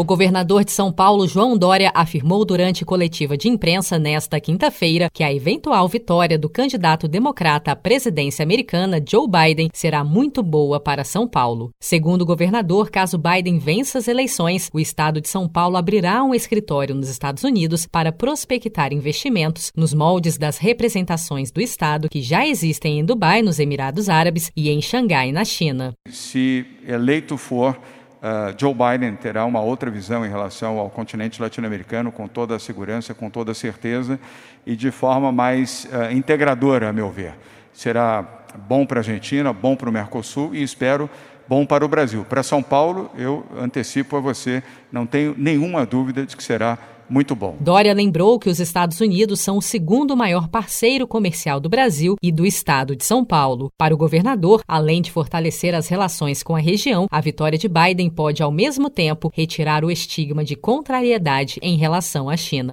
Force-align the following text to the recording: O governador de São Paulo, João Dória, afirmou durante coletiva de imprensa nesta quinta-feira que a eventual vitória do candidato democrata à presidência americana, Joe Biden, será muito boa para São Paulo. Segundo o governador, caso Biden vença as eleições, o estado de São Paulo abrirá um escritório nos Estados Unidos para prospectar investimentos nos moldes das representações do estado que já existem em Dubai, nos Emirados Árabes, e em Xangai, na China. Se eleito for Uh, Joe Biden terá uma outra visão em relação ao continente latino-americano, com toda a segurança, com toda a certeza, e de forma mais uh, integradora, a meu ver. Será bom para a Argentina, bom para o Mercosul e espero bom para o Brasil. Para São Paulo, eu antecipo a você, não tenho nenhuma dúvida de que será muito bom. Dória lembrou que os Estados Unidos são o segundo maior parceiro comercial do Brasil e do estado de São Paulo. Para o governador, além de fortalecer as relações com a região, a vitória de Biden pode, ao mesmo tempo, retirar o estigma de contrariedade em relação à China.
O 0.00 0.04
governador 0.04 0.64
de 0.64 0.72
São 0.72 0.90
Paulo, 0.90 1.28
João 1.28 1.58
Dória, 1.58 1.92
afirmou 1.94 2.42
durante 2.42 2.86
coletiva 2.86 3.36
de 3.36 3.50
imprensa 3.50 3.98
nesta 3.98 4.40
quinta-feira 4.40 5.10
que 5.12 5.22
a 5.22 5.30
eventual 5.30 5.86
vitória 5.86 6.38
do 6.38 6.48
candidato 6.48 7.06
democrata 7.06 7.70
à 7.70 7.76
presidência 7.76 8.42
americana, 8.42 8.98
Joe 9.06 9.28
Biden, 9.28 9.68
será 9.74 10.02
muito 10.02 10.42
boa 10.42 10.80
para 10.80 11.04
São 11.04 11.28
Paulo. 11.28 11.68
Segundo 11.78 12.22
o 12.22 12.24
governador, 12.24 12.90
caso 12.90 13.18
Biden 13.18 13.58
vença 13.58 13.98
as 13.98 14.08
eleições, 14.08 14.70
o 14.72 14.80
estado 14.80 15.20
de 15.20 15.28
São 15.28 15.46
Paulo 15.46 15.76
abrirá 15.76 16.24
um 16.24 16.34
escritório 16.34 16.94
nos 16.94 17.10
Estados 17.10 17.44
Unidos 17.44 17.86
para 17.86 18.10
prospectar 18.10 18.94
investimentos 18.94 19.70
nos 19.76 19.92
moldes 19.92 20.38
das 20.38 20.56
representações 20.56 21.52
do 21.52 21.60
estado 21.60 22.08
que 22.08 22.22
já 22.22 22.46
existem 22.46 23.00
em 23.00 23.04
Dubai, 23.04 23.42
nos 23.42 23.58
Emirados 23.58 24.08
Árabes, 24.08 24.50
e 24.56 24.70
em 24.70 24.80
Xangai, 24.80 25.30
na 25.30 25.44
China. 25.44 25.92
Se 26.08 26.64
eleito 26.88 27.36
for 27.36 27.78
Uh, 28.20 28.54
Joe 28.58 28.74
Biden 28.74 29.16
terá 29.16 29.46
uma 29.46 29.60
outra 29.60 29.90
visão 29.90 30.26
em 30.26 30.28
relação 30.28 30.78
ao 30.78 30.90
continente 30.90 31.40
latino-americano, 31.40 32.12
com 32.12 32.28
toda 32.28 32.54
a 32.54 32.58
segurança, 32.58 33.14
com 33.14 33.30
toda 33.30 33.52
a 33.52 33.54
certeza, 33.54 34.20
e 34.66 34.76
de 34.76 34.90
forma 34.90 35.32
mais 35.32 35.86
uh, 35.86 36.12
integradora, 36.12 36.90
a 36.90 36.92
meu 36.92 37.10
ver. 37.10 37.34
Será 37.72 38.22
bom 38.68 38.84
para 38.84 38.98
a 38.98 39.00
Argentina, 39.00 39.52
bom 39.52 39.74
para 39.74 39.88
o 39.88 39.92
Mercosul 39.92 40.54
e 40.54 40.62
espero 40.62 41.08
bom 41.48 41.64
para 41.64 41.84
o 41.84 41.88
Brasil. 41.88 42.24
Para 42.28 42.42
São 42.42 42.62
Paulo, 42.62 43.10
eu 43.16 43.44
antecipo 43.58 44.16
a 44.16 44.20
você, 44.20 44.62
não 44.92 45.06
tenho 45.06 45.34
nenhuma 45.36 45.86
dúvida 45.86 46.26
de 46.26 46.36
que 46.36 46.44
será 46.44 46.78
muito 47.10 47.34
bom. 47.34 47.56
Dória 47.60 47.92
lembrou 47.92 48.38
que 48.38 48.48
os 48.48 48.60
Estados 48.60 49.00
Unidos 49.00 49.40
são 49.40 49.58
o 49.58 49.62
segundo 49.62 50.16
maior 50.16 50.48
parceiro 50.48 51.06
comercial 51.06 51.58
do 51.58 51.68
Brasil 51.68 52.16
e 52.22 52.30
do 52.30 52.46
estado 52.46 52.94
de 52.94 53.04
São 53.04 53.24
Paulo. 53.24 53.70
Para 53.76 53.94
o 53.94 53.98
governador, 53.98 54.62
além 54.66 55.02
de 55.02 55.10
fortalecer 55.10 55.74
as 55.74 55.88
relações 55.88 56.42
com 56.42 56.54
a 56.54 56.60
região, 56.60 57.06
a 57.10 57.20
vitória 57.20 57.58
de 57.58 57.68
Biden 57.68 58.08
pode, 58.08 58.42
ao 58.42 58.52
mesmo 58.52 58.88
tempo, 58.88 59.30
retirar 59.34 59.84
o 59.84 59.90
estigma 59.90 60.44
de 60.44 60.54
contrariedade 60.54 61.58
em 61.62 61.76
relação 61.76 62.28
à 62.28 62.36
China. 62.36 62.72